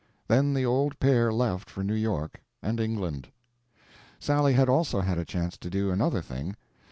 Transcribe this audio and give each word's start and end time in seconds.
Then 0.27 0.55
the 0.55 0.65
old 0.65 0.97
pair 0.99 1.31
left 1.31 1.69
for 1.69 1.83
New 1.83 1.93
York—and 1.93 2.79
England. 2.79 3.27
Sally 4.19 4.53
had 4.53 4.67
also 4.67 4.99
had 5.01 5.19
a 5.19 5.25
chance 5.25 5.57
to 5.59 5.69
do 5.69 5.91
another 5.91 6.23
thing. 6.23 6.55